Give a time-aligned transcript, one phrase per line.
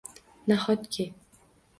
[0.47, 1.05] Nahotki!